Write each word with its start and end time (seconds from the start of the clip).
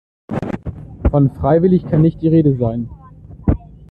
Von 1.11 1.29
freiwillig 1.29 1.85
kann 1.85 2.01
nicht 2.01 2.23
die 2.23 2.27
Rede 2.27 2.57
sein. 2.57 2.89